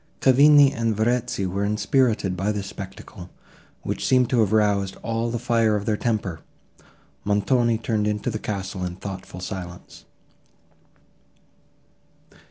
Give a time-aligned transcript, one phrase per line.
[0.19, 3.29] Cavigni and Verezzi were inspirited by this spectacle,
[3.83, 6.39] which seemed to have roused all the fire of their temper;
[7.23, 10.05] Montoni turned into the castle in thoughtful silence.